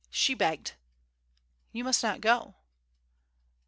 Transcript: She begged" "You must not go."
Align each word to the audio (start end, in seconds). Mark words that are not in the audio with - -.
She 0.09 0.33
begged" 0.33 0.73
"You 1.73 1.83
must 1.83 2.01
not 2.01 2.21
go." 2.21 2.55